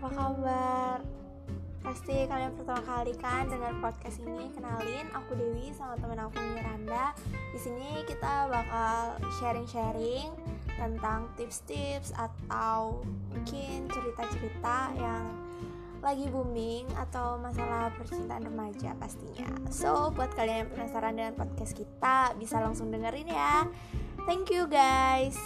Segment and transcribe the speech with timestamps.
[0.00, 0.96] apa kabar
[1.84, 7.12] pasti kalian pertama kali kan dengan podcast ini, kenalin aku Dewi sama temen aku Miranda.
[7.52, 10.32] Di sini kita bakal sharing-sharing
[10.72, 15.24] tentang tips-tips atau mungkin cerita-cerita yang
[16.00, 19.52] lagi booming atau masalah percintaan remaja pastinya.
[19.68, 23.68] So, buat kalian yang penasaran dengan podcast kita, bisa langsung dengerin ya.
[24.24, 25.36] Thank you guys.